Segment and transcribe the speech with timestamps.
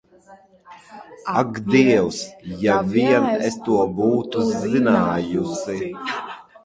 [1.41, 2.17] Ak, dievs,
[2.63, 5.79] ja vien es to būtu zinājusi!